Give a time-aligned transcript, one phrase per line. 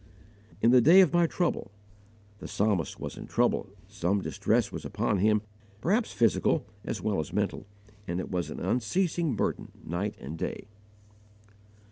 [0.63, 1.69] "In the day of my trouble."
[2.39, 5.43] The Psalmist was in trouble; some distress was upon him,
[5.79, 7.67] perhaps physical as well as mental,
[8.07, 10.65] and it was an unceasing burden night and day.